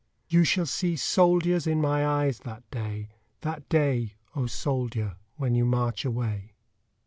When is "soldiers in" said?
0.95-1.79